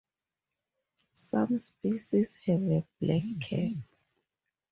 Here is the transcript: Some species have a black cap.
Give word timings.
Some 1.13 1.59
species 1.59 2.33
have 2.47 2.61
a 2.63 2.83
black 2.99 3.21
cap. 3.39 3.73